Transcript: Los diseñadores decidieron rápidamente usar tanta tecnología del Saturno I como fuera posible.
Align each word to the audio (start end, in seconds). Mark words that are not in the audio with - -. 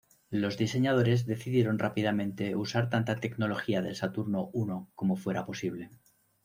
Los 0.31 0.57
diseñadores 0.57 1.27
decidieron 1.27 1.77
rápidamente 1.77 2.55
usar 2.55 2.89
tanta 2.89 3.17
tecnología 3.19 3.83
del 3.83 3.95
Saturno 3.95 4.49
I 4.51 4.65
como 4.95 5.15
fuera 5.15 5.45
posible. 5.45 5.91